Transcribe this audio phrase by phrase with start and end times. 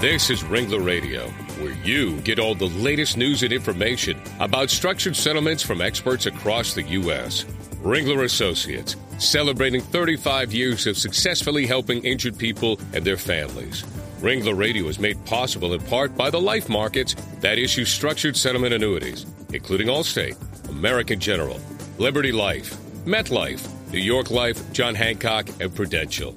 [0.00, 1.28] This is Ringler Radio,
[1.60, 6.72] where you get all the latest news and information about structured settlements from experts across
[6.72, 7.44] the U.S.
[7.82, 13.82] Ringler Associates, celebrating 35 years of successfully helping injured people and their families.
[14.22, 18.72] Ringler Radio is made possible in part by the life markets that issue structured settlement
[18.72, 20.38] annuities, including Allstate,
[20.70, 21.60] American General,
[21.98, 22.74] Liberty Life,
[23.04, 26.34] MetLife, New York Life, John Hancock, and Prudential.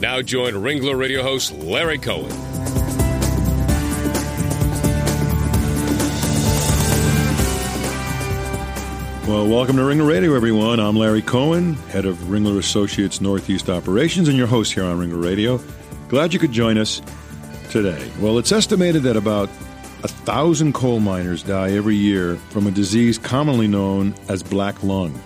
[0.00, 2.51] Now join Ringler Radio host Larry Cohen.
[9.32, 10.78] Well, welcome to Ringler Radio, everyone.
[10.78, 15.24] I'm Larry Cohen, head of Ringler Associates Northeast Operations, and your host here on Ringler
[15.24, 15.58] Radio.
[16.10, 17.00] Glad you could join us
[17.70, 18.10] today.
[18.20, 19.48] Well, it's estimated that about
[20.04, 25.18] a thousand coal miners die every year from a disease commonly known as black lung,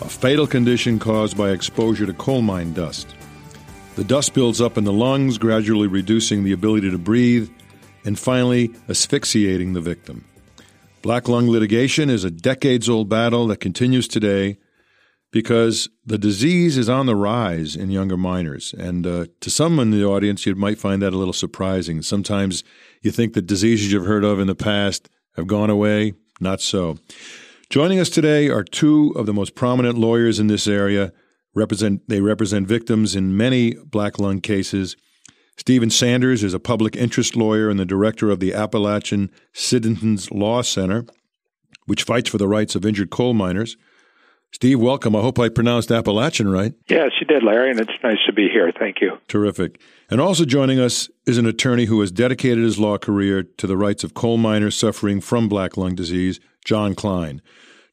[0.00, 3.14] a fatal condition caused by exposure to coal mine dust.
[3.94, 7.48] The dust builds up in the lungs, gradually reducing the ability to breathe
[8.04, 10.24] and finally asphyxiating the victim.
[11.06, 14.56] Black lung litigation is a decades old battle that continues today
[15.30, 18.74] because the disease is on the rise in younger miners.
[18.76, 22.02] And uh, to some in the audience, you might find that a little surprising.
[22.02, 22.64] Sometimes
[23.02, 26.14] you think the diseases you've heard of in the past have gone away.
[26.40, 26.98] Not so.
[27.70, 31.12] Joining us today are two of the most prominent lawyers in this area.
[31.54, 34.96] Represent, they represent victims in many black lung cases.
[35.56, 40.60] Stephen Sanders is a public interest lawyer and the director of the Appalachian Citizens Law
[40.62, 41.06] Center,
[41.86, 43.76] which fights for the rights of injured coal miners.
[44.52, 45.16] Steve, welcome.
[45.16, 46.72] I hope I pronounced Appalachian right.
[46.88, 48.70] Yes, you did, Larry, and it's nice to be here.
[48.78, 49.18] Thank you.
[49.28, 49.80] Terrific.
[50.10, 53.76] And also joining us is an attorney who has dedicated his law career to the
[53.76, 57.42] rights of coal miners suffering from black lung disease, John Cline.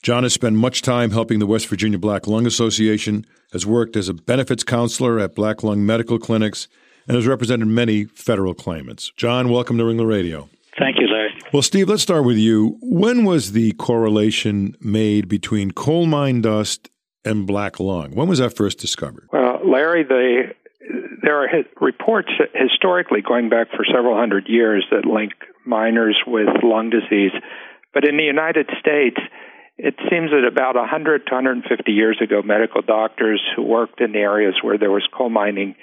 [0.03, 4.09] John has spent much time helping the West Virginia Black Lung Association, has worked as
[4.09, 6.67] a benefits counselor at black lung medical clinics,
[7.07, 9.11] and has represented many federal claimants.
[9.17, 10.49] John, welcome to Ringler Radio.
[10.77, 11.33] Thank you, Larry.
[11.52, 12.77] Well, Steve, let's start with you.
[12.81, 16.89] When was the correlation made between coal mine dust
[17.23, 18.15] and black lung?
[18.15, 19.27] When was that first discovered?
[19.31, 20.53] Well, Larry, the,
[21.21, 21.47] there are
[21.80, 25.33] reports historically going back for several hundred years that link
[25.65, 27.31] miners with lung disease.
[27.93, 29.17] But in the United States,
[29.77, 34.19] it seems that about 100 to 150 years ago, medical doctors who worked in the
[34.19, 35.75] areas where there was coal mining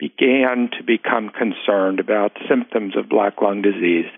[0.00, 4.10] began to become concerned about symptoms of black lung disease.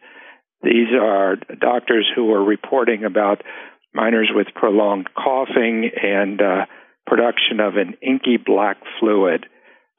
[0.62, 3.43] These are doctors who were reporting about
[3.92, 6.66] miners with prolonged coughing and uh,
[7.06, 9.47] production of an inky black fluid.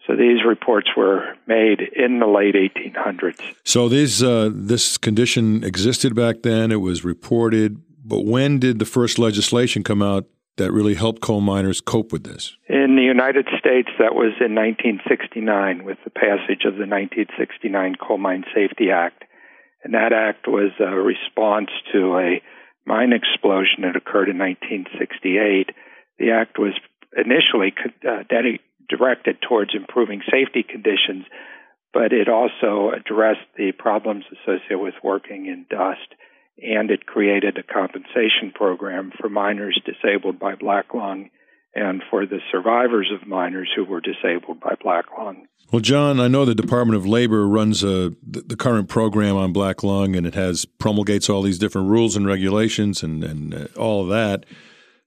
[0.07, 3.39] So these reports were made in the late 1800s.
[3.63, 6.71] So these uh, this condition existed back then.
[6.71, 10.25] It was reported, but when did the first legislation come out
[10.57, 12.55] that really helped coal miners cope with this?
[12.69, 18.17] In the United States, that was in 1969 with the passage of the 1969 Coal
[18.17, 19.23] Mine Safety Act.
[19.83, 22.41] And that act was a response to a
[22.85, 25.71] mine explosion that occurred in 1968.
[26.19, 26.73] The act was
[27.15, 27.73] initially
[28.07, 28.23] uh,
[28.89, 31.25] directed towards improving safety conditions,
[31.93, 36.15] but it also addressed the problems associated with working in dust
[36.57, 41.29] and it created a compensation program for miners disabled by black lung
[41.75, 45.47] and for the survivors of miners who were disabled by black lung.
[45.71, 49.81] Well, John, I know the Department of Labor runs a, the current program on black
[49.81, 54.03] lung, and it has promulgates all these different rules and regulations and, and uh, all
[54.03, 54.45] of that.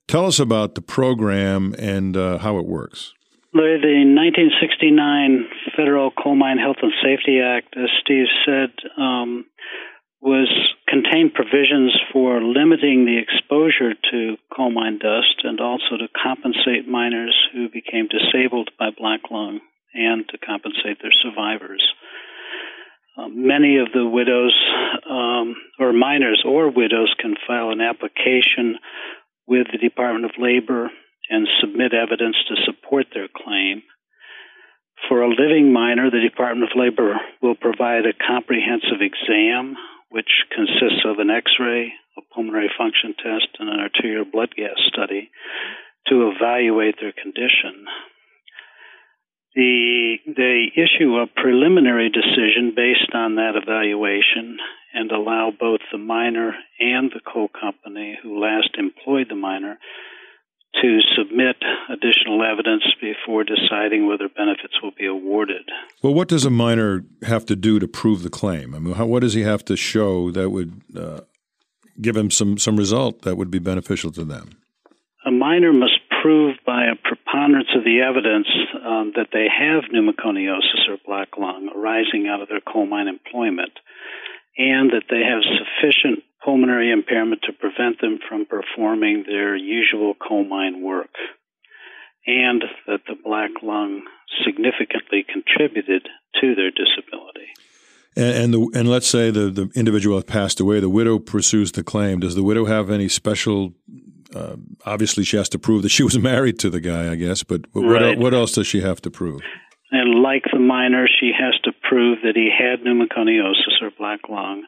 [0.08, 3.12] Tell us about the program and uh, how it works.
[3.52, 9.46] The 1969 Federal Coal Mine Health and Safety Act, as Steve said, um,
[10.26, 10.50] was
[10.88, 17.32] contained provisions for limiting the exposure to coal mine dust and also to compensate miners
[17.54, 19.60] who became disabled by black lung
[19.94, 21.80] and to compensate their survivors.
[23.16, 24.52] Um, many of the widows
[25.08, 28.82] um, or miners or widows can file an application
[29.46, 30.90] with the Department of Labor
[31.30, 33.82] and submit evidence to support their claim.
[35.08, 39.76] For a living miner, the Department of Labor will provide a comprehensive exam
[40.10, 44.76] which consists of an x ray, a pulmonary function test, and an arterial blood gas
[44.88, 45.30] study
[46.08, 47.86] to evaluate their condition.
[49.54, 54.58] The, they issue a preliminary decision based on that evaluation
[54.92, 59.78] and allow both the miner and the coal company who last employed the miner
[60.82, 61.56] to submit
[61.88, 65.62] additional evidence before deciding whether benefits will be awarded.
[66.02, 68.74] Well, what does a miner have to do to prove the claim?
[68.74, 71.20] I mean, how, what does he have to show that would uh,
[72.00, 74.50] give him some, some result that would be beneficial to them?
[75.24, 78.48] A miner must prove by a preponderance of the evidence
[78.84, 83.72] um, that they have pneumoconiosis or black lung arising out of their coal mine employment,
[84.58, 90.44] and that they have sufficient pulmonary impairment to prevent them from performing their usual coal
[90.44, 91.10] mine work,
[92.26, 94.02] and that the black lung
[94.44, 96.08] significantly contributed
[96.40, 97.50] to their disability.
[98.16, 101.72] And and, the, and let's say the, the individual has passed away, the widow pursues
[101.72, 102.20] the claim.
[102.20, 103.74] Does the widow have any special?
[104.34, 107.42] Uh, obviously, she has to prove that she was married to the guy, I guess.
[107.42, 108.18] But what, right.
[108.18, 109.40] what else does she have to prove?
[109.90, 114.64] And like the miner, she has to prove that he had pneumoconiosis or black lung,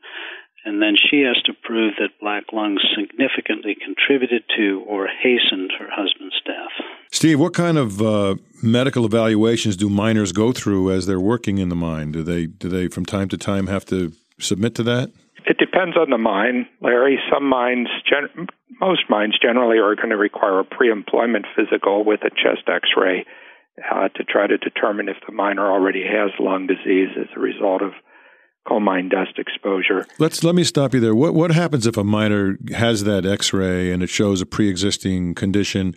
[0.65, 5.89] and then she has to prove that black lung significantly contributed to or hastened her
[5.91, 6.87] husband's death.
[7.11, 11.69] Steve, what kind of uh, medical evaluations do miners go through as they're working in
[11.69, 12.13] the mine?
[12.13, 15.11] Do they do they from time to time have to submit to that?
[15.47, 17.19] It depends on the mine, Larry.
[17.33, 18.49] Some mines, gen-
[18.81, 23.25] most mines generally are going to require a pre-employment physical with a chest X-ray
[23.91, 27.81] uh, to try to determine if the miner already has lung disease as a result
[27.81, 27.93] of
[28.67, 30.07] coal mine dust exposure.
[30.19, 31.15] Let's let me stop you there.
[31.15, 35.95] What what happens if a miner has that X-ray and it shows a pre-existing condition?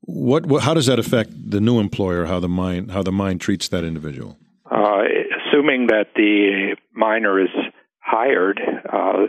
[0.00, 2.26] What, what how does that affect the new employer?
[2.26, 4.38] How the mine how the mine treats that individual?
[4.70, 5.02] Uh,
[5.40, 7.50] assuming that the miner is
[8.00, 8.60] hired,
[8.92, 9.26] uh,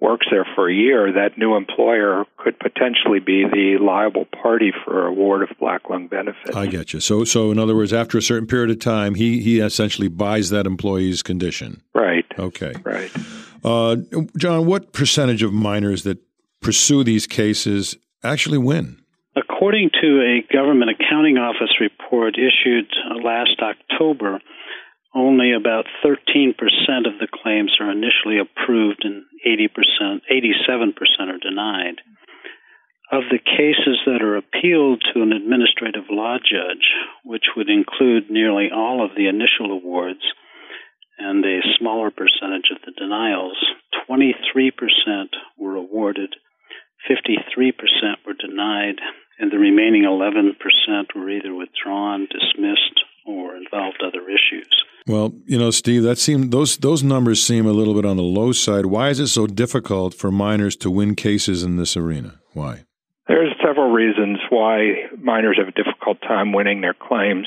[0.00, 5.06] works there for a year, that new employer could potentially be the liable party for
[5.06, 6.56] award of black lung benefits.
[6.56, 7.00] I get you.
[7.00, 10.50] So, so in other words, after a certain period of time, he he essentially buys
[10.50, 11.82] that employee's condition.
[11.94, 12.24] Right.
[12.38, 12.72] Okay.
[12.82, 13.10] Right.
[13.62, 13.96] Uh,
[14.38, 16.18] John, what percentage of miners that
[16.60, 18.96] pursue these cases actually win?
[19.36, 22.90] According to a government accounting office report issued
[23.22, 24.40] last October,
[25.14, 26.54] only about 13%
[27.06, 31.96] of the claims are initially approved and 80%, 87% are denied.
[33.10, 38.70] Of the cases that are appealed to an administrative law judge, which would include nearly
[38.72, 40.22] all of the initial awards
[41.18, 43.58] and a smaller percentage of the denials,
[44.08, 44.72] 23%
[45.58, 46.34] were awarded,
[47.10, 47.72] 53%
[48.24, 49.00] were denied,
[49.40, 50.54] and the remaining 11%
[51.16, 54.84] were either withdrawn, dismissed, or involved other issues.
[55.06, 58.22] Well, you know, Steve, that seem those those numbers seem a little bit on the
[58.22, 58.86] low side.
[58.86, 62.40] Why is it so difficult for miners to win cases in this arena?
[62.52, 62.84] Why?
[63.26, 67.46] There's several reasons why miners have a difficult time winning their claims.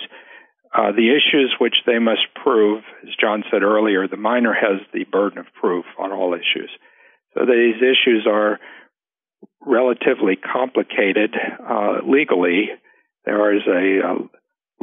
[0.74, 5.04] Uh, the issues which they must prove, as John said earlier, the miner has the
[5.04, 6.72] burden of proof on all issues.
[7.34, 8.60] So these issues are
[9.62, 12.70] relatively complicated uh, legally.
[13.26, 14.16] There is a, a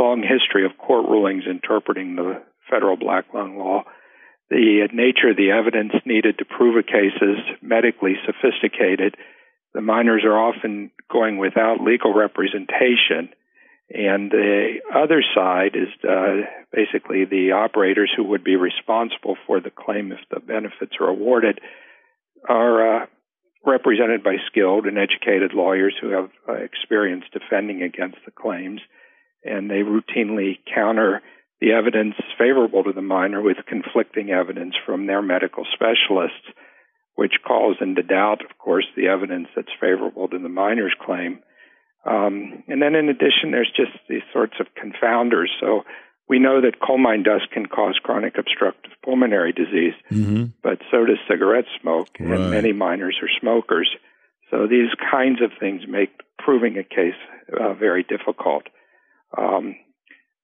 [0.00, 3.84] long history of court rulings interpreting the federal black lung law.
[4.50, 9.16] The nature of the evidence needed to prove a case is medically sophisticated.
[9.74, 13.30] The miners are often going without legal representation.
[13.92, 19.70] And the other side is uh, basically the operators who would be responsible for the
[19.70, 21.60] claim if the benefits are awarded
[22.48, 23.06] are uh,
[23.64, 28.80] represented by skilled and educated lawyers who have uh, experience defending against the claims.
[29.44, 31.22] And they routinely counter
[31.60, 36.46] the evidence favorable to the miner with conflicting evidence from their medical specialists,
[37.14, 41.40] which calls into doubt, of course, the evidence that's favorable to the miner's claim.
[42.04, 45.48] Um, and then, in addition, there's just these sorts of confounders.
[45.60, 45.82] So
[46.30, 50.44] we know that coal mine dust can cause chronic obstructive pulmonary disease, mm-hmm.
[50.62, 52.40] but so does cigarette smoke, right.
[52.40, 53.90] and many miners are smokers.
[54.50, 57.20] So these kinds of things make proving a case
[57.52, 58.62] uh, very difficult.
[59.36, 59.76] Um,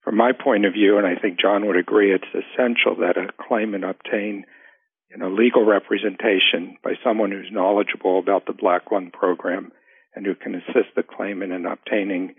[0.07, 3.33] from my point of view, and I think John would agree, it's essential that a
[3.49, 4.45] claimant obtain
[5.11, 9.73] you know, legal representation by someone who's knowledgeable about the black lung program
[10.15, 12.37] and who can assist the claimant in obtaining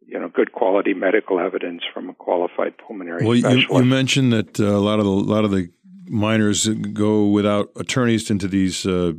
[0.00, 3.68] you know good quality medical evidence from a qualified pulmonary well, specialist.
[3.70, 5.70] You, you mentioned that uh, a lot of the a lot of the
[6.06, 9.12] miners go without attorneys into these uh,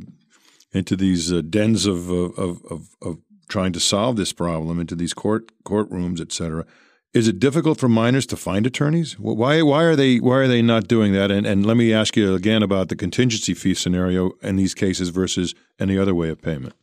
[0.72, 3.18] into these uh, dens of, of, of of
[3.48, 6.66] trying to solve this problem into these court courtrooms, et cetera.
[7.14, 9.18] Is it difficult for miners to find attorneys?
[9.18, 11.30] Why why are they why are they not doing that?
[11.30, 15.08] And and let me ask you again about the contingency fee scenario in these cases
[15.08, 16.74] versus any other way of payment.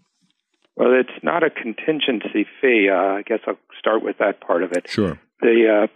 [0.75, 2.89] Well, it's not a contingency fee.
[2.91, 4.89] Uh, I guess I'll start with that part of it.
[4.89, 5.19] Sure.
[5.41, 5.87] The uh,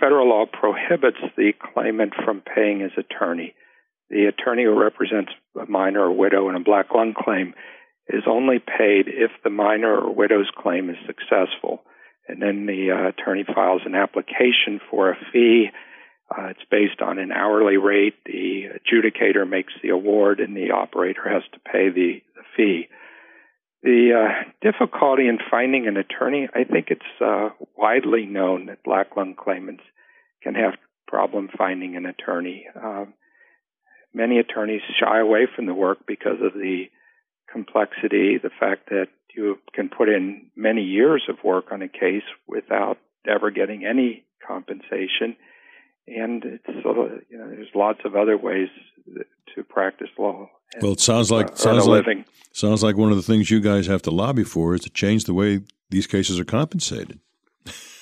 [0.00, 3.54] federal law prohibits the claimant from paying his attorney.
[4.08, 7.54] The attorney who represents a miner or widow in a black lung claim
[8.08, 11.82] is only paid if the miner or widow's claim is successful
[12.28, 15.68] and then the uh, attorney files an application for a fee.
[16.30, 18.14] Uh, it's based on an hourly rate.
[18.24, 22.88] The adjudicator makes the award, and the operator has to pay the, the fee.
[23.82, 29.14] The uh, difficulty in finding an attorney, I think it's uh, widely known that black
[29.16, 29.82] lung claimants
[30.42, 30.74] can have
[31.06, 32.66] problem finding an attorney.
[32.82, 33.12] Um,
[34.14, 36.86] many attorneys shy away from the work because of the
[37.50, 42.22] complexity, the fact that you can put in many years of work on a case
[42.46, 45.36] without ever getting any compensation.
[46.06, 48.68] And it's sort of, you know, there's lots of other ways
[49.54, 50.48] to practice law.
[50.74, 52.24] And, well, it sounds like uh, sounds like living.
[52.52, 55.24] sounds like one of the things you guys have to lobby for is to change
[55.24, 55.60] the way
[55.90, 57.20] these cases are compensated.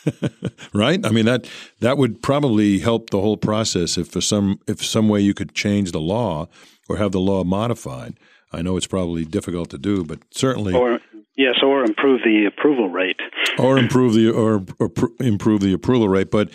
[0.75, 1.04] right?
[1.06, 1.49] I mean that
[1.80, 5.54] that would probably help the whole process if for some if some way you could
[5.54, 6.49] change the law
[6.88, 8.18] or have the law modified.
[8.52, 11.00] I know it's probably difficult to do, but certainly or
[11.37, 13.21] yes, or improve the approval rate,
[13.59, 16.30] or improve the or, or pr- improve the approval rate.
[16.30, 16.50] But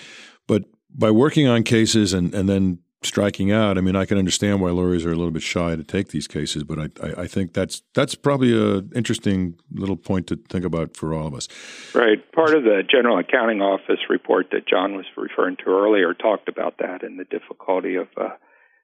[0.48, 3.78] but by working on cases and and then striking out.
[3.78, 6.28] I mean, I can understand why lawyers are a little bit shy to take these
[6.28, 10.66] cases, but I, I, I think that's that's probably an interesting little point to think
[10.66, 11.48] about for all of us.
[11.94, 12.20] Right.
[12.32, 16.78] Part of the General Accounting Office report that John was referring to earlier talked about
[16.80, 18.30] that and the difficulty of uh,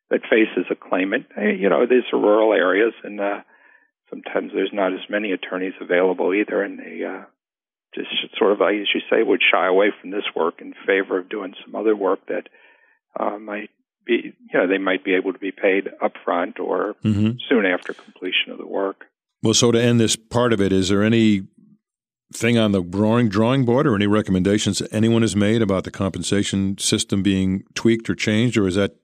[0.09, 1.27] that faces a claimant.
[1.37, 3.41] You know, these are rural areas, and uh,
[4.09, 7.25] sometimes there's not as many attorneys available either, and they uh,
[7.95, 11.29] just sort of, as you say, would shy away from this work in favor of
[11.29, 12.47] doing some other work that
[13.19, 13.69] uh, might
[14.05, 17.31] be, you know, they might be able to be paid upfront or mm-hmm.
[17.49, 19.05] soon after completion of the work.
[19.41, 21.43] Well, so to end this part of it, is there any
[22.33, 25.91] thing on the drawing drawing board or any recommendations that anyone has made about the
[25.91, 28.95] compensation system being tweaked or changed, or is that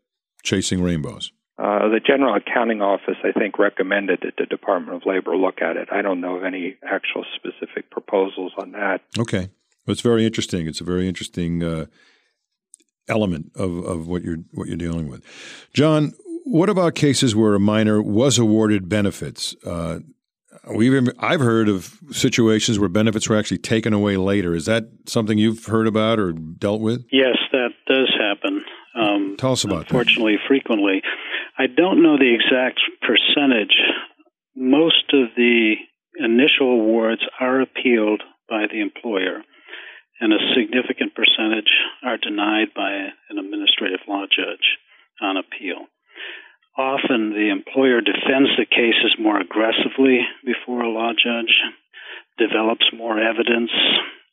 [0.44, 1.32] chasing rainbows?
[1.58, 5.76] Uh, the General Accounting Office, I think, recommended that the Department of Labor look at
[5.76, 5.90] it.
[5.92, 9.02] I don't know of any actual specific proposals on that.
[9.18, 9.50] Okay.
[9.86, 10.68] Well, it's very interesting.
[10.68, 11.88] It's a very interesting uh,
[13.10, 15.22] element of, of what you're what you're dealing with.
[15.74, 16.14] John,
[16.46, 19.54] what about cases where a miner was awarded benefits?
[19.66, 20.00] Uh,
[20.74, 24.56] we've I've heard of situations where benefits were actually taken away later.
[24.56, 27.06] Is that something you've heard about or dealt with?
[27.12, 28.64] Yes, that does happen.
[29.00, 30.48] Um, Tell us about unfortunately, that.
[30.48, 31.02] frequently.
[31.58, 33.76] I don't know the exact percentage.
[34.56, 35.76] Most of the
[36.20, 39.44] initial awards are appealed by the employer
[40.20, 41.72] and a significant percentage
[42.04, 42.92] are denied by
[43.30, 44.78] an administrative law judge
[45.22, 45.88] on appeal.
[46.78, 51.56] Often the employer defends the cases more aggressively before a law judge,
[52.38, 53.72] develops more evidence,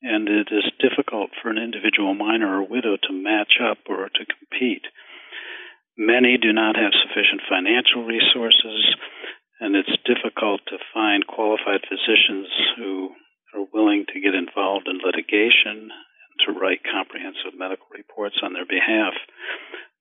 [0.02, 4.24] and it is difficult for an individual miner or widow to match up or to
[4.26, 4.84] compete.
[5.96, 8.94] Many do not have sufficient financial resources,
[9.60, 13.16] and it's difficult to find qualified physicians who
[13.54, 18.68] are willing to get involved in litigation and to write comprehensive medical reports on their
[18.68, 19.16] behalf,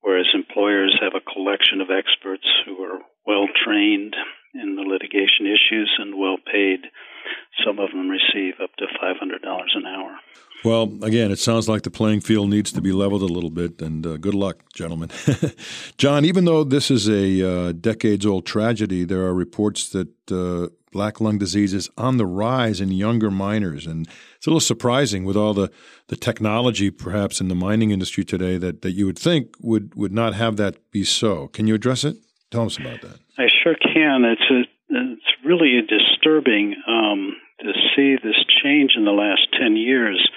[0.02, 4.16] whereas employers have a collection of experts who are well trained
[4.60, 6.82] in the litigation issues and well paid.
[7.66, 9.18] Some of them receive up to $500
[9.76, 10.20] an hour.
[10.64, 13.82] Well, again, it sounds like the playing field needs to be leveled a little bit,
[13.82, 15.12] and uh, good luck, gentlemen.
[15.98, 20.70] John, even though this is a uh, decades old tragedy, there are reports that uh,
[20.96, 23.86] black lung disease is on the rise in younger miners.
[23.86, 24.08] And
[24.38, 25.70] it's a little surprising with all the,
[26.08, 30.14] the technology perhaps in the mining industry today that, that you would think would, would
[30.14, 31.50] not have that be so.
[31.50, 32.16] Can you address it?
[32.50, 33.20] Tell us about that.
[33.38, 34.24] I sure can.
[34.24, 40.30] It's a, it's really disturbing um, to see this change in the last 10 years.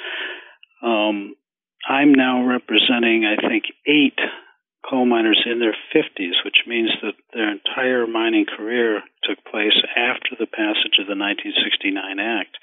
[0.83, 1.35] Um,
[1.89, 4.19] I'm now representing, I think, eight
[4.89, 10.37] coal miners in their 50s, which means that their entire mining career took place after
[10.39, 12.57] the passage of the 1969 Act,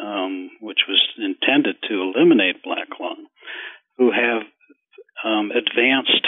[0.00, 3.26] um, which was intended to eliminate black lung,
[3.98, 4.42] who have
[5.24, 6.26] um, advanced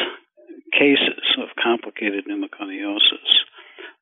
[0.72, 3.30] cases of complicated pneumoconiosis.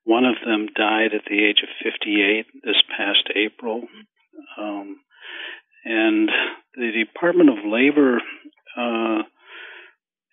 [0.04, 3.82] One of them died at the age of 58 this past April.
[4.59, 4.99] Um,
[5.85, 6.28] and
[6.76, 8.18] the Department of Labor
[8.76, 9.23] uh,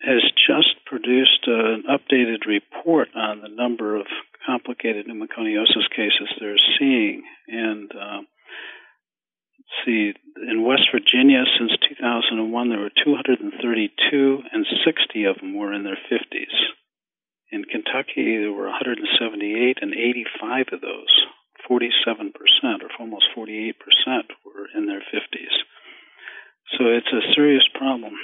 [0.00, 4.06] has just produced an updated report on the number of
[4.46, 7.22] complicated pneumoconiosis cases they're seeing.
[7.48, 8.20] And uh,
[9.84, 15.84] see, in West Virginia since 2001, there were 232, and 60 of them were in
[15.84, 16.56] their 50s.
[17.52, 21.14] In Kentucky, there were 178, and 85 of those,
[21.68, 22.30] 47%,
[22.82, 23.74] or almost 48%,
[24.46, 25.56] were in their 50s.
[26.78, 28.14] So it's a serious problem.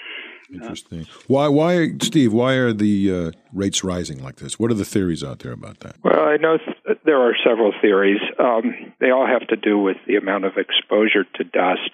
[0.52, 1.06] Interesting.
[1.26, 2.32] Why, why, Steve?
[2.32, 4.58] Why are the uh, rates rising like this?
[4.58, 5.96] What are the theories out there about that?
[6.02, 8.20] Well, I know th- there are several theories.
[8.38, 11.90] Um, they all have to do with the amount of exposure to dust.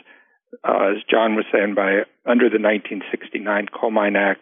[0.62, 4.40] Uh, as John was saying, by under the 1969 Coal Mine Act,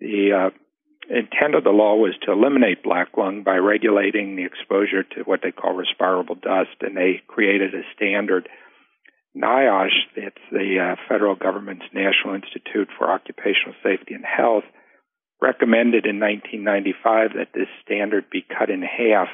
[0.00, 0.50] the uh,
[1.10, 5.40] intent of the law was to eliminate black lung by regulating the exposure to what
[5.42, 8.48] they call respirable dust, and they created a standard.
[9.36, 14.64] NIOSH, it's the uh, federal government's National Institute for Occupational Safety and Health,
[15.40, 19.28] recommended in 1995 that this standard be cut in half,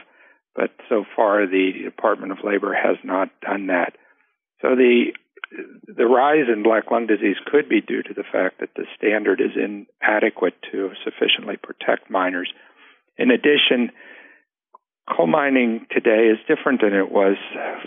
[0.55, 3.95] but so far the Department of Labor has not done that.
[4.63, 5.13] So the
[5.87, 9.41] the rise in black lung disease could be due to the fact that the standard
[9.41, 12.53] is inadequate to sufficiently protect miners.
[13.17, 13.91] In addition,
[15.17, 17.37] coal mining today is different than it was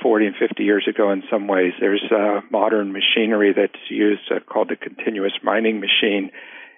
[0.01, 1.73] 40 and 50 years ago in some ways.
[1.79, 6.31] There's uh, modern machinery that's used uh, called a continuous mining machine,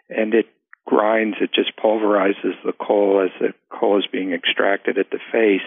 [0.10, 0.48] and it
[0.86, 5.62] grinds, it just pulverizes the coal as the coal is being extracted at the face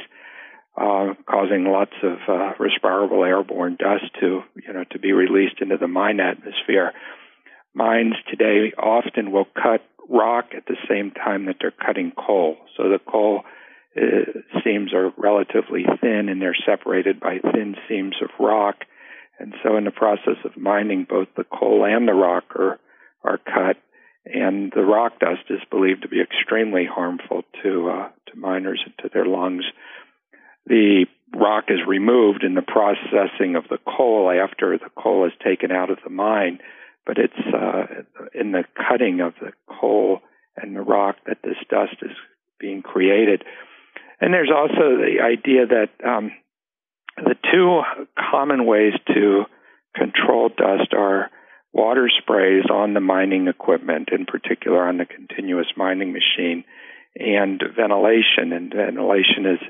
[0.76, 5.76] uh, causing lots of uh, respirable airborne dust to you know to be released into
[5.78, 6.92] the mine atmosphere.
[7.74, 12.84] Mines today often will cut rock at the same time that they're cutting coal, so
[12.84, 13.42] the coal
[13.96, 18.76] uh, seams are relatively thin and they're separated by thin seams of rock.
[19.38, 22.78] And so, in the process of mining, both the coal and the rock are
[23.22, 23.76] are cut,
[24.24, 28.94] and the rock dust is believed to be extremely harmful to uh, to miners and
[29.02, 29.64] to their lungs
[30.66, 35.70] the rock is removed in the processing of the coal after the coal is taken
[35.70, 36.58] out of the mine,
[37.06, 37.86] but it's uh,
[38.34, 40.20] in the cutting of the coal
[40.56, 42.16] and the rock that this dust is
[42.58, 43.44] being created.
[44.20, 46.32] And there's also the idea that um,
[47.16, 47.82] the two
[48.30, 49.44] common ways to
[49.94, 51.30] control dust are
[51.72, 56.64] water sprays on the mining equipment, in particular on the continuous mining machine,
[57.14, 58.52] and ventilation.
[58.52, 59.60] And ventilation is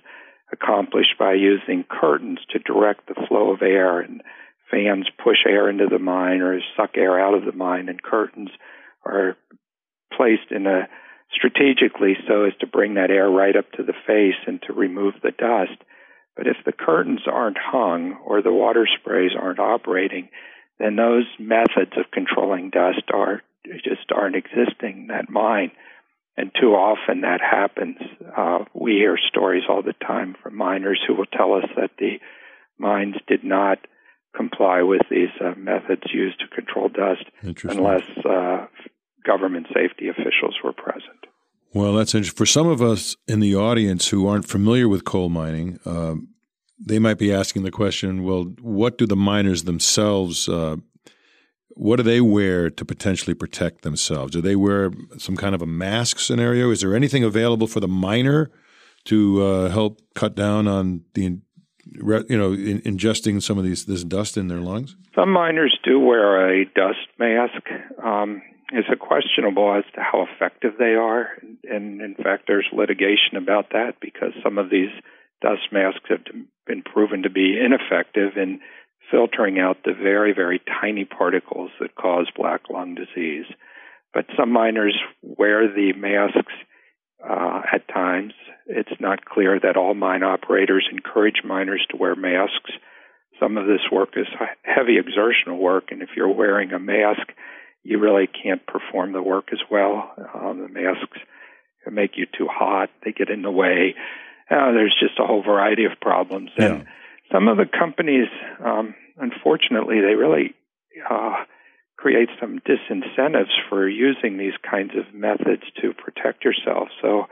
[0.53, 4.23] accomplished by using curtains to direct the flow of air and
[4.71, 8.51] fans push air into the mine or suck air out of the mine and curtains
[9.05, 9.37] are
[10.17, 10.89] placed in a
[11.35, 15.15] strategically so as to bring that air right up to the face and to remove
[15.23, 15.81] the dust.
[16.37, 20.29] But if the curtains aren't hung or the water sprays aren't operating,
[20.79, 23.43] then those methods of controlling dust are
[23.83, 25.73] just aren't existing in that mine
[26.37, 27.97] and too often that happens.
[28.37, 32.19] Uh, we hear stories all the time from miners who will tell us that the
[32.79, 33.79] mines did not
[34.37, 37.25] comply with these uh, methods used to control dust
[37.79, 38.67] unless uh,
[39.27, 41.27] government safety officials were present.
[41.75, 42.37] Well, that's interesting.
[42.37, 46.15] For some of us in the audience who aren't familiar with coal mining, uh,
[46.79, 50.77] they might be asking the question well, what do the miners themselves uh,
[51.77, 54.33] what do they wear to potentially protect themselves?
[54.33, 56.71] Do they wear some kind of a mask scenario?
[56.71, 58.51] Is there anything available for the miner
[59.05, 61.39] to uh, help cut down on the
[61.95, 64.97] you know in, ingesting some of these this dust in their lungs?
[65.15, 67.63] Some miners do wear a dust mask.
[68.03, 71.29] Um, it's a questionable as to how effective they are,
[71.65, 74.91] and in fact, there's litigation about that because some of these
[75.41, 76.25] dust masks have
[76.67, 78.61] been proven to be ineffective in
[79.11, 83.47] filtering out the very, very tiny particles that cause black lung disease.
[84.13, 86.53] But some miners wear the masks
[87.23, 88.33] uh, at times.
[88.67, 92.73] It's not clear that all mine operators encourage miners to wear masks.
[93.39, 94.27] Some of this work is
[94.63, 97.29] heavy exertional work, and if you're wearing a mask,
[97.87, 100.13] you really can't perform the work as well.
[100.35, 101.19] Um, the masks
[101.89, 103.95] make you too hot, they get in the way.
[104.51, 106.51] Uh, there's just a whole variety of problems.
[106.59, 106.67] Yeah.
[106.67, 106.87] And
[107.33, 108.27] some of the companies,
[108.65, 110.55] um, unfortunately, they really
[111.09, 111.45] uh,
[111.97, 116.89] create some disincentives for using these kinds of methods to protect yourself.
[117.01, 117.27] So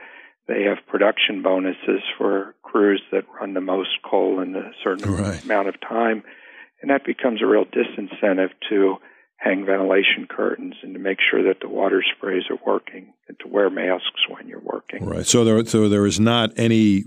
[0.46, 5.42] they have production bonuses for crews that run the most coal in a certain right.
[5.42, 6.22] amount of time,
[6.80, 8.98] and that becomes a real disincentive to
[9.44, 13.46] hang ventilation curtains and to make sure that the water sprays are working and to
[13.46, 15.04] wear masks when you're working.
[15.04, 15.26] Right.
[15.26, 17.04] So there, so there is not any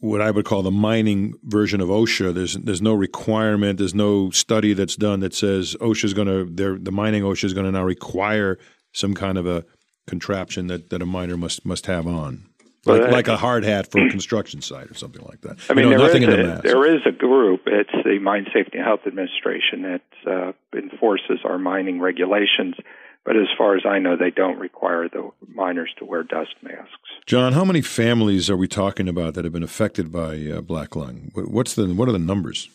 [0.00, 2.34] what I would call the mining version of OSHA.
[2.34, 3.78] There's there's no requirement.
[3.78, 7.54] There's no study that's done that says OSHA is going to the mining OSHA is
[7.54, 8.58] going to now require
[8.92, 9.64] some kind of a
[10.08, 12.49] contraption that, that a miner must must have on.
[12.86, 15.58] Like, well, like a hard hat for a construction site or something like that.
[15.68, 17.62] I mean, you know, there, is a, there is a group.
[17.66, 22.76] It's the Mine Safety and Health Administration that uh, enforces our mining regulations.
[23.24, 26.94] But as far as I know, they don't require the miners to wear dust masks.
[27.26, 30.96] John, how many families are we talking about that have been affected by uh, black
[30.96, 31.30] lung?
[31.34, 32.70] What's the what are the numbers?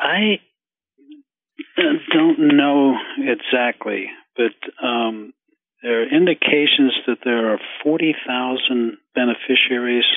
[0.00, 0.40] I
[1.78, 5.32] uh, don't know exactly, but um,
[5.84, 10.08] there are indications that there are forty thousand beneficiaries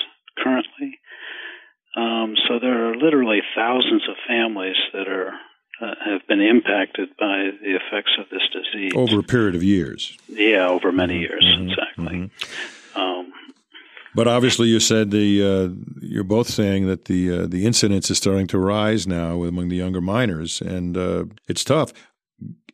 [0.42, 0.98] currently.
[1.96, 5.34] Um, so there are literally thousands of families that are
[5.82, 10.18] uh, have been impacted by the effects of this disease over a period of years.
[10.28, 11.22] Yeah, over many mm-hmm.
[11.22, 11.70] years, mm-hmm.
[11.70, 12.18] exactly.
[12.18, 12.58] Mm-hmm.
[14.18, 18.18] But obviously, you said the uh, you're both saying that the uh, the incidence is
[18.18, 21.94] starting to rise now among the younger miners, and uh, it's tough.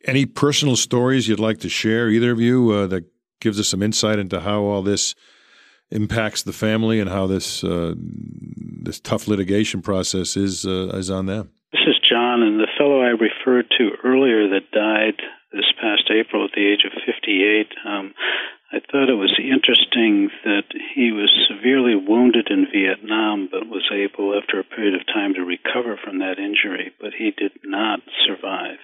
[0.06, 3.04] Any personal stories you'd like to share, either of you, uh, that
[3.40, 5.14] gives us some insight into how all this
[5.90, 11.26] impacts the family and how this uh, this tough litigation process is uh, is on
[11.26, 11.50] them?
[11.72, 15.20] This is John, and the fellow I referred to earlier that died
[15.52, 17.68] this past April at the age of 58.
[17.86, 18.12] Um,
[18.72, 24.34] I thought it was interesting that he was severely wounded in Vietnam, but was able,
[24.34, 26.90] after a period of time, to recover from that injury.
[27.00, 28.82] But he did not survive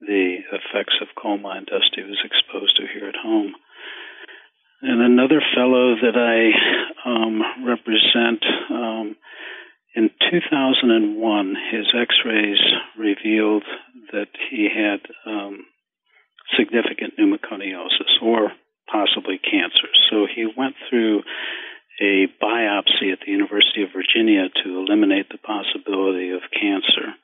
[0.00, 3.54] the effects of coal mine dust he was exposed to here at home.
[4.82, 9.16] And another fellow that I um, represent, um,
[9.94, 12.60] in 2001, his x rays
[12.98, 13.64] revealed
[14.12, 15.64] that he had um,
[16.58, 18.52] significant pneumoconiosis or
[18.90, 19.88] possibly cancer.
[20.10, 21.22] So he went through
[22.00, 27.14] a biopsy at the University of Virginia to eliminate the possibility of cancer.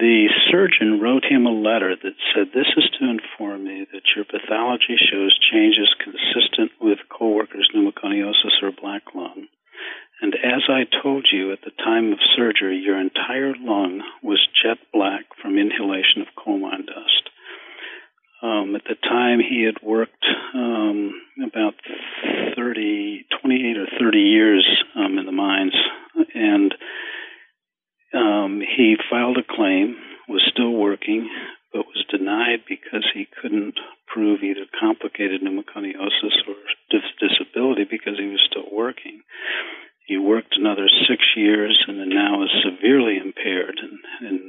[0.00, 4.24] The surgeon wrote him a letter that said, This is to inform me that your
[4.24, 9.46] pathology shows changes consistent with coal workers' pneumoconiosis or black lung.
[10.22, 14.78] And as I told you at the time of surgery, your entire lung was jet
[14.90, 17.28] black from inhalation of coal mine dust.
[18.42, 21.12] Um, at the time, he had worked um,
[21.44, 21.74] about
[22.56, 25.74] 30, 28 or 30 years um, in the mines,
[26.34, 26.74] and
[28.14, 29.96] um, he filed a claim,
[30.28, 31.28] was still working,
[31.72, 33.74] but was denied because he couldn't
[34.06, 36.58] prove either complicated pneumoconiosis or
[36.90, 39.22] dis- disability because he was still working.
[40.06, 44.40] He worked another six years and then now is severely impaired and, and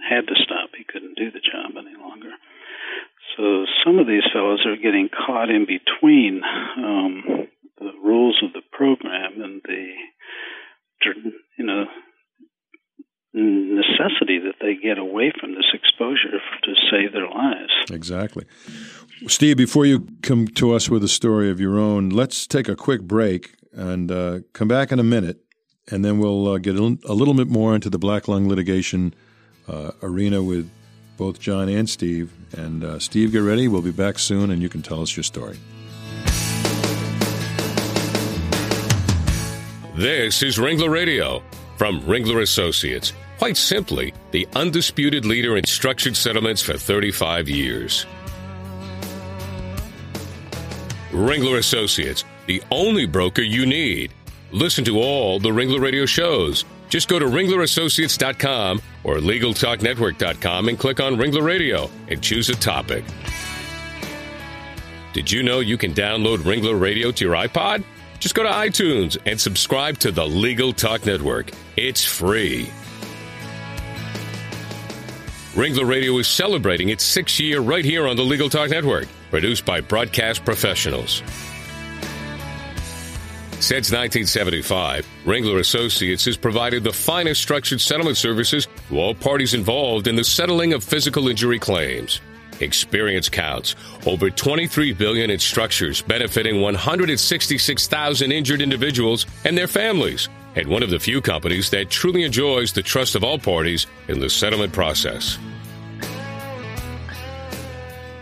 [0.00, 0.70] had to stop.
[0.76, 2.32] He couldn't do the job any longer.
[3.36, 6.40] So some of these fellows are getting caught in between
[6.78, 9.86] um, the rules of the program and the,
[11.58, 11.84] you know,
[13.32, 17.72] necessity that they get away from this exposure to save their lives.
[17.90, 18.44] Exactly.
[19.26, 22.76] Steve, before you come to us with a story of your own, let's take a
[22.76, 25.44] quick break and uh, come back in a minute,
[25.90, 29.14] and then we'll uh, get a little bit more into the black lung litigation
[29.68, 30.70] uh, arena with
[31.16, 32.32] both John and Steve.
[32.56, 33.68] And uh, Steve, get ready.
[33.68, 35.58] We'll be back soon, and you can tell us your story.
[39.96, 41.42] This is Ringler Radio
[41.76, 43.12] from Ringler Associates.
[43.38, 48.06] Quite simply, the undisputed leader in structured settlements for 35 years.
[51.10, 54.12] Ringler Associates, the only broker you need.
[54.52, 56.64] Listen to all the Ringler Radio shows.
[56.88, 63.04] Just go to ringlerassociates.com or LegalTalkNetwork.com and click on Ringler Radio and choose a topic.
[65.12, 67.84] Did you know you can download Ringler Radio to your iPod?
[68.20, 71.50] Just go to iTunes and subscribe to the Legal Talk Network.
[71.76, 72.70] It's free.
[75.54, 79.64] Ringler Radio is celebrating its sixth year right here on the Legal Talk Network, produced
[79.64, 81.24] by broadcast professionals.
[83.58, 90.06] Since 1975, Ringler Associates has provided the finest structured settlement services to all parties involved
[90.06, 92.20] in the settling of physical injury claims.
[92.60, 93.74] Experience counts.
[94.06, 100.28] Over 23 billion in structures benefiting 166,000 injured individuals and their families.
[100.56, 104.18] And one of the few companies that truly enjoys the trust of all parties in
[104.18, 105.38] the settlement process.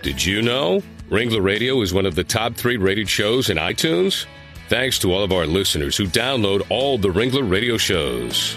[0.02, 4.26] Did you know Ringler Radio is one of the top three rated shows in iTunes?
[4.68, 8.56] Thanks to all of our listeners who download all the Ringler Radio shows.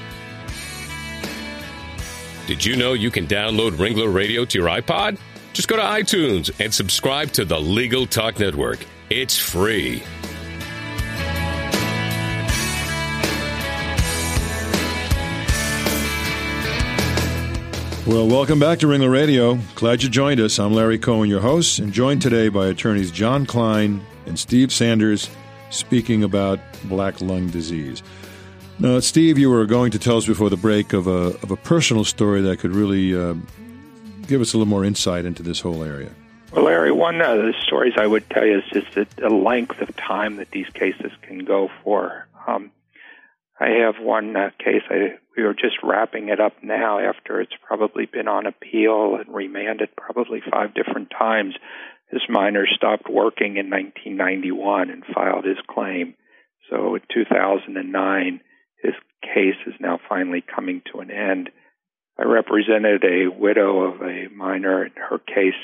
[2.48, 5.18] Did you know you can download Ringler Radio to your iPod?
[5.54, 8.80] Just go to iTunes and subscribe to the Legal Talk Network.
[9.10, 10.04] It's free.
[18.08, 19.60] Well, welcome back to Ringler Radio.
[19.76, 20.58] Glad you joined us.
[20.58, 25.30] I'm Larry Cohen, your host, and joined today by attorneys John Cline and Steve Sanders
[25.70, 28.02] speaking about black lung disease.
[28.80, 31.56] Now, Steve, you were going to tell us before the break of a, of a
[31.56, 33.36] personal story that could really uh,
[34.26, 36.10] give us a little more insight into this whole area.
[36.54, 39.80] Well, Larry, one of the stories I would tell you is just the, the length
[39.80, 42.26] of time that these cases can go for.
[42.48, 42.72] Um,
[43.62, 44.82] I have one uh, case.
[44.90, 49.34] I, we are just wrapping it up now after it's probably been on appeal and
[49.34, 51.54] remanded probably five different times.
[52.12, 56.16] This miner stopped working in 1991 and filed his claim.
[56.72, 58.42] So in 2009,
[58.82, 61.52] his case is now finally coming to an end.
[62.18, 65.62] I represented a widow of a miner, and her case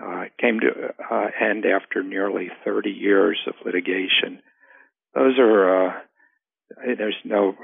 [0.00, 4.42] uh, came to uh, end after nearly 30 years of litigation.
[5.14, 5.92] those are uh,
[6.98, 7.54] there's no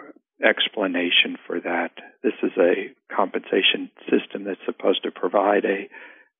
[0.44, 1.92] explanation for that.
[2.22, 5.88] This is a compensation system that's supposed to provide a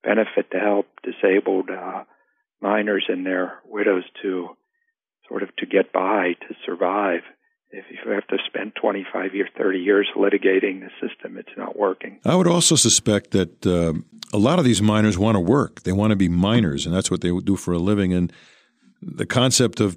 [0.02, 2.04] benefit to help disabled uh,
[2.60, 4.48] miners and their widows to
[5.28, 7.20] sort of to get by, to survive.
[7.70, 12.20] If you have to spend 25 years, 30 years litigating the system, it's not working.
[12.24, 13.94] I would also suspect that uh,
[14.32, 15.82] a lot of these miners want to work.
[15.82, 18.12] They want to be miners, and that's what they do for a living.
[18.12, 18.30] And
[19.00, 19.96] the concept of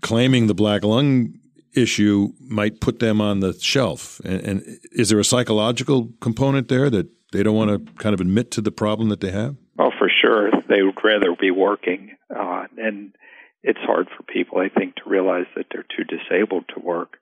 [0.00, 1.38] claiming the black lung
[1.74, 4.20] issue might put them on the shelf.
[4.24, 8.20] And, and, is there a psychological component there that they don't want to kind of
[8.20, 9.56] admit to the problem that they have?
[9.76, 13.14] Well, for sure, they would rather be working, uh, and
[13.62, 17.16] it's hard for people, I think, to realize that they're too disabled to work.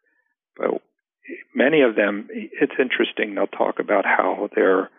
[0.57, 0.83] But
[1.55, 3.35] many of them, it's interesting.
[3.35, 4.91] They'll talk about how their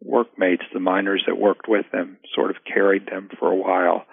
[0.00, 4.04] workmates, the miners that worked with them, sort of carried them for a while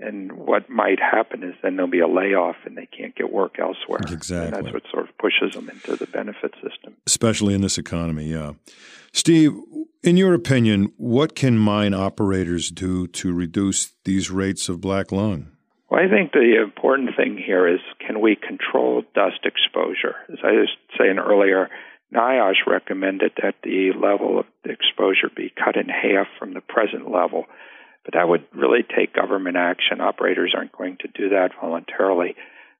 [0.00, 3.58] and what might happen is then there'll be a layoff and they can't get work
[3.58, 4.00] elsewhere.
[4.08, 4.58] Exactly.
[4.58, 6.96] And that's what sort of pushes them into the benefit system.
[7.06, 8.52] Especially in this economy, yeah.
[9.12, 9.54] Steve,
[10.02, 15.52] in your opinion, what can mine operators do to reduce these rates of black lung?
[15.88, 20.16] Well, I think the important thing here is can we control dust exposure?
[20.32, 21.70] As I was saying earlier,
[22.12, 27.46] NIOSH recommended that the level of exposure be cut in half from the present level.
[28.04, 30.00] But that would really take government action.
[30.00, 32.36] Operators aren't going to do that voluntarily.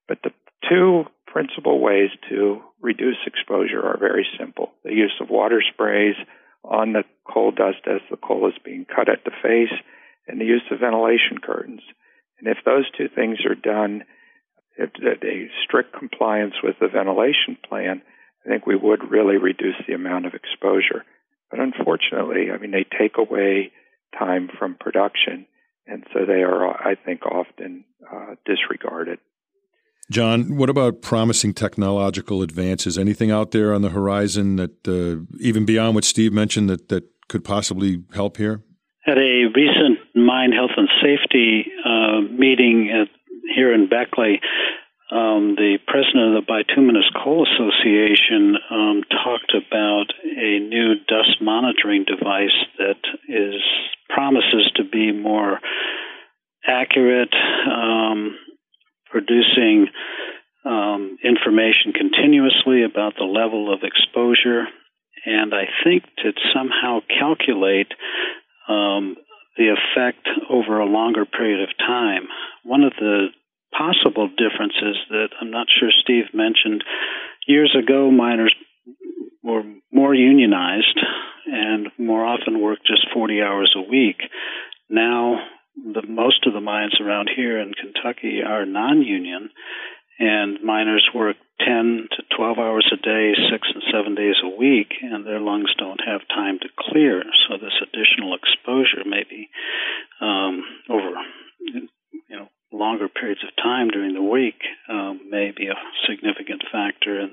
[0.07, 0.33] But the
[0.69, 6.15] two principal ways to reduce exposure are very simple the use of water sprays
[6.63, 9.73] on the coal dust as the coal is being cut at the face,
[10.27, 11.83] and the use of ventilation curtains.
[12.39, 14.05] And if those two things are done,
[14.77, 18.03] if a strict compliance with the ventilation plan,
[18.45, 21.05] I think we would really reduce the amount of exposure.
[21.51, 23.73] But unfortunately, I mean, they take away
[24.19, 25.47] time from production,
[25.87, 29.19] and so they are, I think, often uh, disregarded.
[30.11, 32.99] John, what about promising technological advances?
[32.99, 37.05] Anything out there on the horizon that, uh, even beyond what Steve mentioned, that, that
[37.29, 38.63] could possibly help here?
[39.07, 43.09] At a recent mine health and safety uh, meeting at,
[43.55, 44.41] here in Beckley,
[45.15, 52.05] um, the president of the Bituminous Coal Association um, talked about a new dust monitoring
[52.05, 52.99] device that
[53.29, 53.63] is
[54.09, 55.61] promises to be more
[56.67, 57.33] accurate,
[57.71, 58.37] um,
[59.07, 59.87] producing
[60.65, 64.67] um, information continuously about the level of exposure,
[65.25, 67.93] and I think to somehow calculate
[68.69, 69.15] um,
[69.57, 72.27] the effect over a longer period of time.
[72.65, 73.29] One of the
[73.77, 76.85] possible differences that I'm not sure Steve mentioned.
[77.47, 78.55] Years ago, miners
[79.43, 80.99] were more unionized
[81.47, 84.23] and more often worked just 40 hours a week.
[84.89, 85.39] Now,
[85.77, 89.51] the most of the mines around here in Kentucky are non-union,
[90.19, 94.95] and miners work 10 to 12 hours a day, six and seven days a week,
[95.03, 97.23] and their lungs don't have time to clear.
[97.49, 99.51] So this additional exposure, maybe
[100.21, 101.11] um, over
[101.61, 101.89] you
[102.37, 107.21] know longer periods of time during the week um, may be a significant factor.
[107.21, 107.33] And,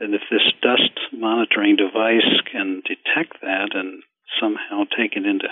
[0.00, 4.02] and if this dust monitoring device can detect that and
[4.40, 5.48] somehow take it into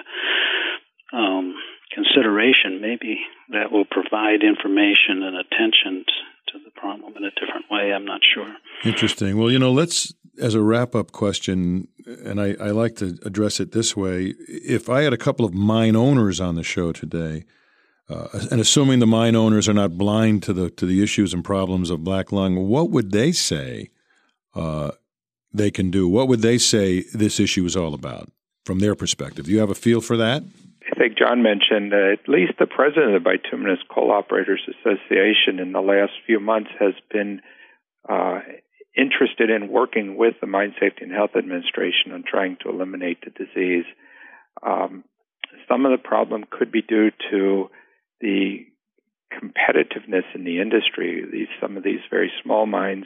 [1.13, 1.55] um,
[1.93, 3.19] consideration, maybe
[3.51, 6.05] that will provide information and attention
[6.49, 7.93] to the problem in a different way.
[7.93, 8.53] I'm not sure.
[8.85, 9.39] Interesting.
[9.39, 13.61] Well, you know, let's, as a wrap up question, and I, I like to address
[13.61, 17.45] it this way if I had a couple of mine owners on the show today,
[18.09, 21.45] uh, and assuming the mine owners are not blind to the to the issues and
[21.45, 23.91] problems of black lung, what would they say
[24.55, 24.91] uh,
[25.53, 26.09] they can do?
[26.09, 28.31] What would they say this issue is all about
[28.67, 29.47] from their perspective?
[29.47, 30.43] Do you have a feel for that?
[30.91, 35.59] I think John mentioned uh, at least the president of the Bituminous Coal Operators Association
[35.59, 37.41] in the last few months has been
[38.07, 38.41] uh,
[38.95, 43.31] interested in working with the Mine Safety and Health Administration on trying to eliminate the
[43.31, 43.87] disease.
[44.63, 45.05] Um,
[45.69, 47.71] some of the problem could be due to
[48.25, 48.65] the
[49.31, 51.25] competitiveness in the industry.
[51.31, 53.05] These some of these very small mines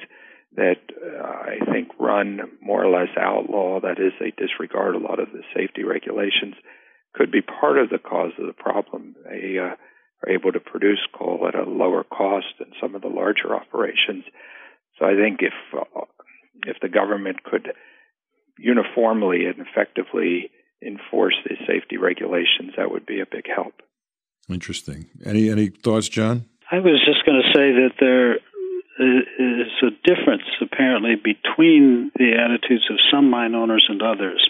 [0.57, 3.81] that uh, I think run more or less outlaw.
[3.81, 6.55] That is, they disregard a lot of the safety regulations.
[7.15, 9.17] Could be part of the cause of the problem.
[9.25, 9.75] They uh,
[10.23, 14.25] are able to produce coal at a lower cost than some of the larger operations.
[14.99, 16.07] So I think if uh,
[16.67, 17.73] if the government could
[18.59, 20.51] uniformly and effectively
[20.85, 23.75] enforce the safety regulations, that would be a big help.
[24.49, 25.07] Interesting.
[25.25, 26.47] Any any thoughts, John?
[26.71, 28.37] I was just going to say that there
[28.99, 34.45] is a difference apparently between the attitudes of some mine owners and others.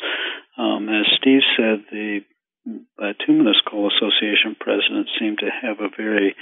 [0.56, 2.20] Um, as Steve said, the
[2.98, 6.34] Bituminous Coal Association president seemed to have a very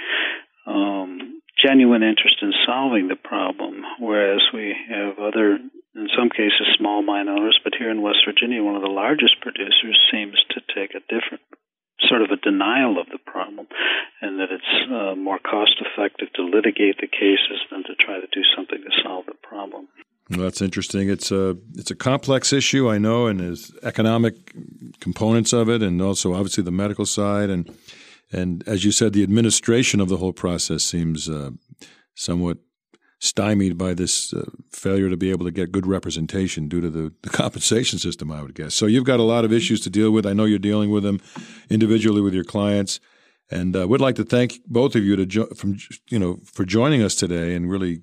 [0.65, 5.57] um, genuine interest in solving the problem, whereas we have other,
[5.95, 9.39] in some cases, small mine owners, but here in West Virginia, one of the largest
[9.41, 11.43] producers seems to take a different
[12.07, 13.67] sort of a denial of the problem
[14.21, 18.27] and that it's uh, more cost effective to litigate the cases than to try to
[18.31, 19.87] do something to solve the problem.
[20.29, 21.09] Well, that's interesting.
[21.09, 24.35] It's a it's a complex issue, I know, and there's economic
[24.99, 27.73] components of it, and also obviously the medical side, and
[28.31, 31.51] and as you said, the administration of the whole process seems uh,
[32.13, 32.57] somewhat
[33.19, 37.13] stymied by this uh, failure to be able to get good representation due to the,
[37.23, 38.75] the, compensation system, I would guess.
[38.75, 40.25] So you've got a lot of issues to deal with.
[40.25, 41.19] I know you're dealing with them
[41.69, 42.99] individually with your clients,
[43.49, 45.77] and uh, would like to thank both of you to jo- from
[46.09, 48.01] you know for joining us today and really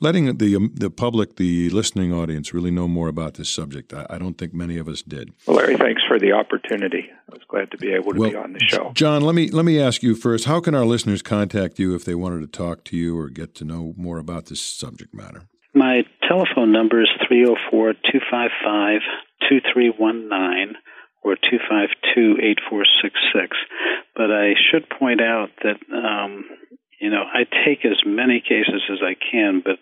[0.00, 3.92] letting the um, the public, the listening audience, really know more about this subject.
[3.92, 5.32] I, I, don't think many of us did.
[5.46, 7.10] Well, Larry, thanks for the opportunity.
[7.10, 8.92] I was glad to be able to well, be on the show.
[8.94, 10.44] John, let me let me ask you first.
[10.44, 13.54] How can our listeners contact you if they wanted to talk to you or get
[13.56, 15.42] to know more about this subject matter?
[15.74, 19.00] My telephone number is 304 255
[19.48, 20.76] 2319
[21.22, 23.56] or 252 8466.
[24.16, 26.44] But I should point out that um,
[27.08, 29.78] you know, I take as many cases as I can, but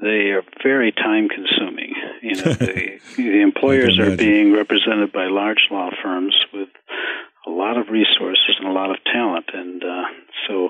[0.00, 1.94] they are very time consuming.
[2.22, 6.68] You know, the, the employers are being represented by large law firms with
[7.48, 10.04] a lot of resources and a lot of talent, and uh,
[10.46, 10.68] so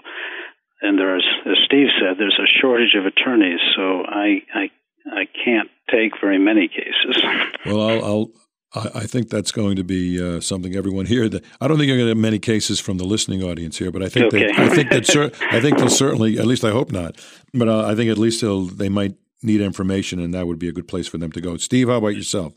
[0.81, 3.61] and there's as Steve said, there's a shortage of attorneys.
[3.77, 4.71] So I I
[5.13, 7.23] I can't take very many cases.
[7.67, 8.31] Well, I'll, I'll
[8.75, 11.29] I, think that's going to be uh, something everyone here.
[11.29, 13.91] That I don't think you're going to have many cases from the listening audience here,
[13.91, 14.47] but I think okay.
[14.47, 17.17] that, I think that cer- I think they'll certainly, at least I hope not,
[17.53, 20.69] but uh, I think at least they'll they might need information, and that would be
[20.69, 21.57] a good place for them to go.
[21.57, 22.55] Steve, how about yourself?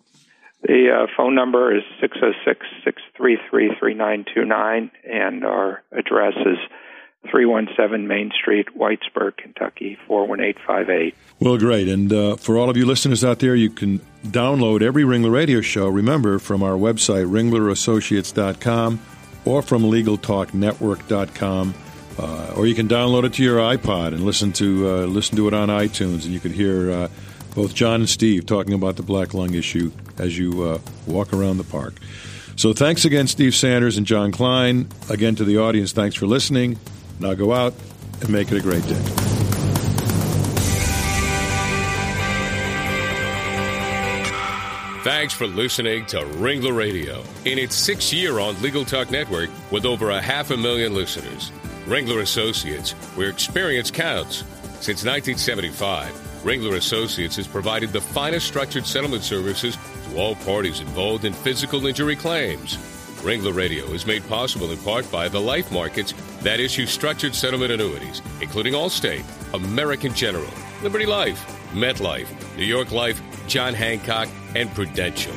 [0.63, 6.58] The uh, phone number is 606 633 3929, and our address is
[7.30, 11.15] 317 Main Street, Whitesburg, Kentucky, 41858.
[11.39, 11.88] Well, great.
[11.88, 15.62] And uh, for all of you listeners out there, you can download every Ringler Radio
[15.62, 18.99] show, remember, from our website, ringlerassociates.com,
[19.45, 21.73] or from LegalTalkNetwork.com.
[22.19, 25.47] Uh, or you can download it to your iPod and listen to uh, listen to
[25.47, 27.08] it on iTunes, and you can hear uh,
[27.53, 31.58] both John and Steve talking about the black lung issue as you uh, walk around
[31.58, 31.93] the park.
[32.56, 34.88] So thanks again, Steve Sanders and John Cline.
[35.12, 36.80] Again to the audience, thanks for listening.
[37.19, 37.73] Now go out
[38.21, 39.01] and make it a great day.
[45.03, 49.86] Thanks for listening to Ringler Radio in its sixth year on Legal Talk Network with
[49.86, 51.49] over a half a million listeners.
[51.86, 54.43] Ringler Associates, where experience counts.
[54.82, 56.12] Since 1975,
[56.43, 59.77] Ringler Associates has provided the finest structured settlement services
[60.10, 62.75] to all parties involved in physical injury claims.
[63.21, 67.71] Ringler Radio is made possible in part by the life markets that issue structured settlement
[67.71, 69.23] annuities, including Allstate,
[69.54, 70.52] American General,
[70.84, 75.34] Liberty Life, MetLife, New York Life, John Hancock, and Prudential.